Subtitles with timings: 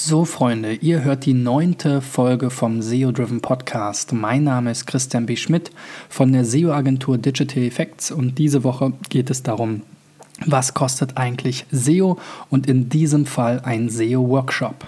[0.00, 4.12] So, Freunde, ihr hört die neunte Folge vom SEO-Driven Podcast.
[4.12, 5.34] Mein Name ist Christian B.
[5.34, 5.72] Schmidt
[6.08, 9.82] von der SEO-Agentur Digital Effects und diese Woche geht es darum,
[10.46, 12.16] was kostet eigentlich SEO
[12.48, 14.86] und in diesem Fall ein SEO-Workshop.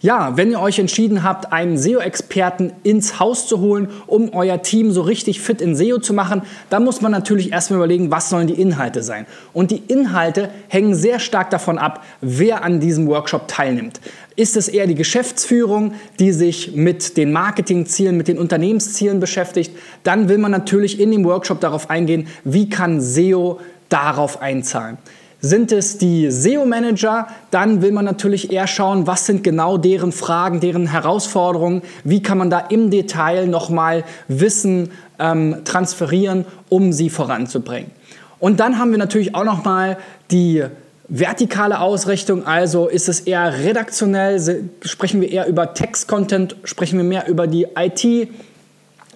[0.00, 4.92] Ja, wenn ihr euch entschieden habt, einen SEO-Experten ins Haus zu holen, um euer Team
[4.92, 8.46] so richtig fit in SEO zu machen, dann muss man natürlich erstmal überlegen, was sollen
[8.46, 9.26] die Inhalte sein.
[9.52, 14.00] Und die Inhalte hängen sehr stark davon ab, wer an diesem Workshop teilnimmt.
[14.36, 19.72] Ist es eher die Geschäftsführung, die sich mit den Marketingzielen, mit den Unternehmenszielen beschäftigt,
[20.04, 23.58] dann will man natürlich in dem Workshop darauf eingehen, wie kann SEO
[23.88, 24.98] darauf einzahlen.
[25.40, 30.58] Sind es die SEO-Manager, dann will man natürlich eher schauen, was sind genau deren Fragen,
[30.58, 37.92] deren Herausforderungen, wie kann man da im Detail nochmal Wissen ähm, transferieren, um sie voranzubringen.
[38.40, 39.98] Und dann haben wir natürlich auch nochmal
[40.32, 40.64] die
[41.08, 47.28] vertikale Ausrichtung, also ist es eher redaktionell, sprechen wir eher über Text-Content, sprechen wir mehr
[47.28, 48.28] über die IT,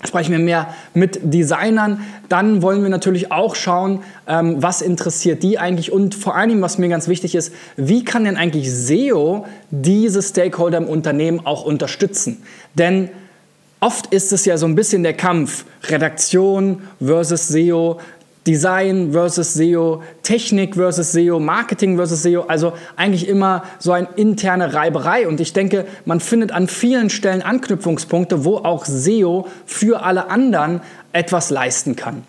[0.04, 5.58] sprechen wir mehr mit Designern, dann wollen wir natürlich auch schauen, ähm, was interessiert die
[5.58, 10.22] eigentlich und vor allem, was mir ganz wichtig ist, wie kann denn eigentlich SEO diese
[10.22, 12.42] Stakeholder im Unternehmen auch unterstützen?
[12.74, 13.10] Denn
[13.80, 17.98] oft ist es ja so ein bisschen der Kampf Redaktion versus SEO,
[18.46, 24.74] Design versus SEO, Technik versus SEO, Marketing versus SEO, also eigentlich immer so eine interne
[24.74, 25.28] Reiberei.
[25.28, 30.80] Und ich denke, man findet an vielen Stellen Anknüpfungspunkte, wo auch SEO für alle anderen
[31.12, 32.24] etwas leisten kann.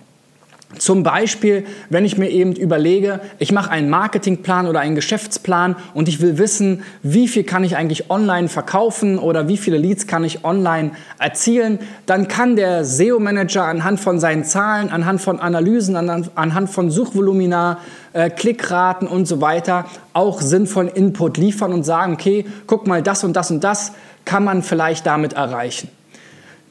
[0.79, 6.07] Zum Beispiel, wenn ich mir eben überlege, ich mache einen Marketingplan oder einen Geschäftsplan und
[6.07, 10.23] ich will wissen, wie viel kann ich eigentlich online verkaufen oder wie viele Leads kann
[10.23, 16.69] ich online erzielen, dann kann der SEO-Manager anhand von seinen Zahlen, anhand von Analysen, anhand
[16.69, 17.79] von Suchvolumina,
[18.13, 23.23] äh, Klickraten und so weiter auch sinnvollen Input liefern und sagen, okay, guck mal, das
[23.23, 23.93] und das und das
[24.25, 25.89] kann man vielleicht damit erreichen.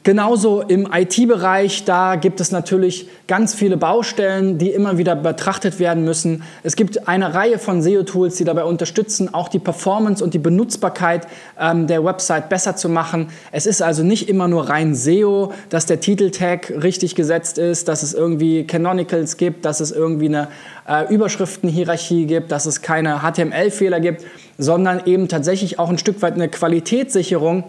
[0.05, 6.03] Genauso im IT-Bereich, da gibt es natürlich ganz viele Baustellen, die immer wieder betrachtet werden
[6.03, 6.43] müssen.
[6.61, 11.25] Es gibt eine Reihe von SEO-Tools, die dabei unterstützen, auch die Performance und die Benutzbarkeit
[11.57, 13.29] ähm, der Website besser zu machen.
[13.53, 18.03] Es ist also nicht immer nur rein SEO, dass der Titeltag richtig gesetzt ist, dass
[18.03, 20.49] es irgendwie Canonicals gibt, dass es irgendwie eine
[20.85, 24.25] äh, Überschriftenhierarchie gibt, dass es keine HTML-Fehler gibt,
[24.57, 27.63] sondern eben tatsächlich auch ein Stück weit eine Qualitätssicherung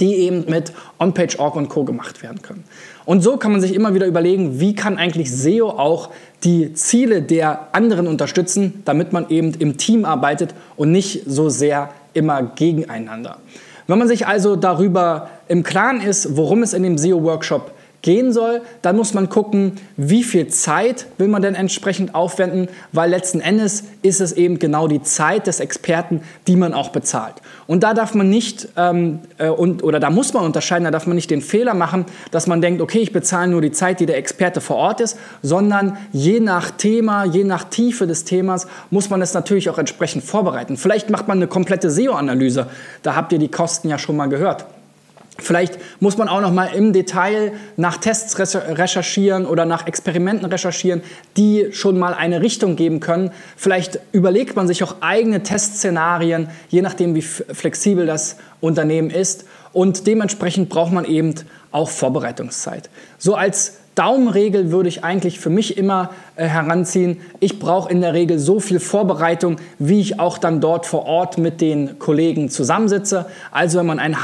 [0.00, 1.84] die eben mit OnPage.org und Co.
[1.84, 2.64] gemacht werden können.
[3.04, 6.10] Und so kann man sich immer wieder überlegen, wie kann eigentlich SEO auch
[6.44, 11.90] die Ziele der anderen unterstützen, damit man eben im Team arbeitet und nicht so sehr
[12.14, 13.38] immer gegeneinander.
[13.86, 17.70] Wenn man sich also darüber im Klaren ist, worum es in dem SEO-Workshop
[18.06, 23.10] gehen soll, dann muss man gucken, wie viel Zeit will man denn entsprechend aufwenden, weil
[23.10, 27.34] letzten Endes ist es eben genau die Zeit des Experten, die man auch bezahlt.
[27.66, 31.08] Und da darf man nicht, ähm, äh, und, oder da muss man unterscheiden, da darf
[31.08, 34.06] man nicht den Fehler machen, dass man denkt, okay, ich bezahle nur die Zeit, die
[34.06, 39.10] der Experte vor Ort ist, sondern je nach Thema, je nach Tiefe des Themas muss
[39.10, 40.76] man es natürlich auch entsprechend vorbereiten.
[40.76, 42.68] Vielleicht macht man eine komplette SEO-Analyse,
[43.02, 44.64] da habt ihr die Kosten ja schon mal gehört.
[45.38, 51.02] Vielleicht muss man auch noch mal im Detail nach Tests recherchieren oder nach Experimenten recherchieren,
[51.36, 53.30] die schon mal eine Richtung geben können.
[53.56, 59.44] Vielleicht überlegt man sich auch eigene Testszenarien, je nachdem, wie flexibel das Unternehmen ist.
[59.72, 61.34] Und dementsprechend braucht man eben
[61.70, 62.88] auch Vorbereitungszeit.
[63.18, 67.18] So als Daumenregel würde ich eigentlich für mich immer äh, heranziehen.
[67.40, 71.38] Ich brauche in der Regel so viel Vorbereitung, wie ich auch dann dort vor Ort
[71.38, 73.24] mit den Kollegen zusammensitze.
[73.50, 74.16] Also wenn man einen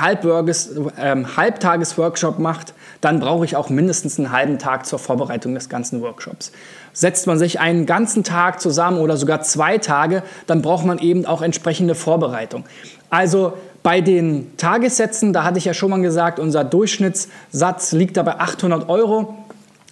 [0.99, 6.03] ähm, Halbtages-Workshop macht, dann brauche ich auch mindestens einen halben Tag zur Vorbereitung des ganzen
[6.03, 6.53] Workshops.
[6.93, 11.25] Setzt man sich einen ganzen Tag zusammen oder sogar zwei Tage, dann braucht man eben
[11.25, 12.65] auch entsprechende Vorbereitung.
[13.09, 18.23] Also bei den Tagessätzen, da hatte ich ja schon mal gesagt, unser Durchschnittssatz liegt da
[18.23, 19.35] bei 800 Euro.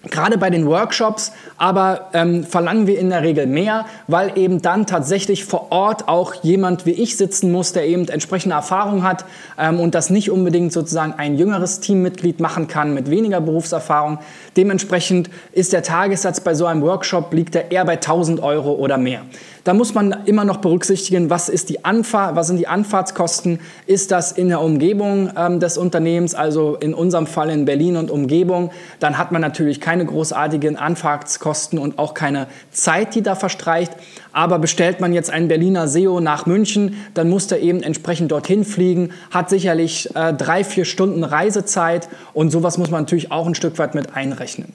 [0.08, 4.86] Gerade bei den Workshops aber ähm, verlangen wir in der Regel mehr, weil eben dann
[4.86, 9.26] tatsächlich vor Ort auch jemand wie ich sitzen muss, der eben entsprechende Erfahrung hat
[9.58, 14.20] ähm, und das nicht unbedingt sozusagen ein jüngeres Teammitglied machen kann mit weniger Berufserfahrung.
[14.56, 18.96] Dementsprechend ist der Tagessatz bei so einem Workshop liegt er eher bei 1000 Euro oder
[18.96, 19.20] mehr.
[19.64, 23.60] Da muss man immer noch berücksichtigen, was, ist die Anfahr was sind die Anfahrtskosten?
[23.86, 28.10] Ist das in der Umgebung ähm, des Unternehmens, also in unserem Fall in Berlin und
[28.10, 28.70] Umgebung?
[29.00, 33.92] Dann hat man natürlich keine großartigen Anfahrtskosten und auch keine Zeit, die da verstreicht.
[34.32, 38.64] Aber bestellt man jetzt einen Berliner SEO nach München, dann muss er eben entsprechend dorthin
[38.64, 43.54] fliegen, hat sicherlich äh, drei, vier Stunden Reisezeit und sowas muss man natürlich auch ein
[43.54, 44.72] Stück weit mit einrechnen.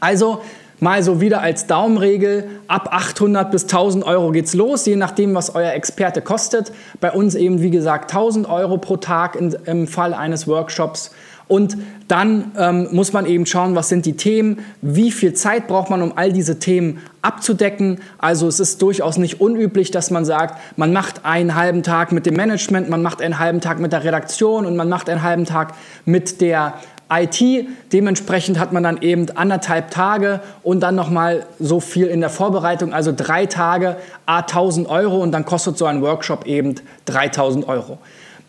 [0.00, 0.40] Also
[0.80, 5.54] mal so wieder als Daumenregel, ab 800 bis 1000 Euro geht's los, je nachdem, was
[5.54, 6.72] euer Experte kostet.
[7.00, 11.10] Bei uns eben, wie gesagt, 1000 Euro pro Tag in, im Fall eines Workshops.
[11.46, 11.76] Und
[12.08, 16.00] dann ähm, muss man eben schauen, was sind die Themen, wie viel Zeit braucht man,
[16.00, 18.00] um all diese Themen abzudecken.
[18.18, 22.24] Also es ist durchaus nicht unüblich, dass man sagt, man macht einen halben Tag mit
[22.24, 25.44] dem Management, man macht einen halben Tag mit der Redaktion und man macht einen halben
[25.44, 25.74] Tag
[26.06, 26.74] mit der
[27.10, 27.66] IT.
[27.92, 32.92] Dementsprechend hat man dann eben anderthalb Tage und dann nochmal so viel in der Vorbereitung,
[32.92, 33.96] also drei Tage,
[34.26, 36.74] a 1000 Euro und dann kostet so ein Workshop eben
[37.06, 37.98] 3000 Euro.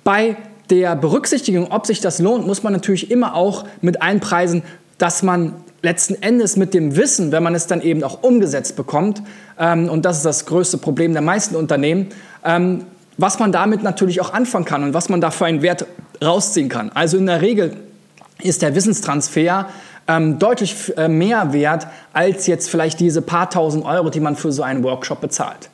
[0.04, 0.38] Bei
[0.70, 4.64] der Berücksichtigung, ob sich das lohnt, muss man natürlich immer auch mit einpreisen,
[4.98, 9.22] dass man letzten Endes mit dem Wissen, wenn man es dann eben auch umgesetzt bekommt,
[9.60, 12.08] ähm, und das ist das größte Problem der meisten Unternehmen,
[12.44, 12.86] ähm,
[13.18, 15.86] was man damit natürlich auch anfangen kann und was man da für einen Wert
[16.24, 16.92] rausziehen kann.
[16.94, 17.78] Also in der Regel
[18.42, 19.68] ist der Wissenstransfer
[20.08, 24.52] ähm, deutlich äh, mehr wert als jetzt vielleicht diese paar tausend Euro, die man für
[24.52, 25.70] so einen Workshop bezahlt.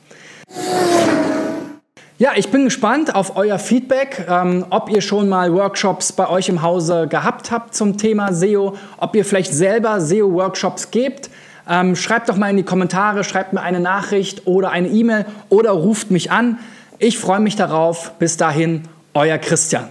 [2.18, 6.48] Ja, ich bin gespannt auf euer Feedback, ähm, ob ihr schon mal Workshops bei euch
[6.48, 11.30] im Hause gehabt habt zum Thema SEO, ob ihr vielleicht selber SEO-Workshops gebt.
[11.68, 15.72] Ähm, schreibt doch mal in die Kommentare, schreibt mir eine Nachricht oder eine E-Mail oder
[15.72, 16.58] ruft mich an.
[16.98, 18.12] Ich freue mich darauf.
[18.20, 18.82] Bis dahin,
[19.14, 19.88] euer Christian.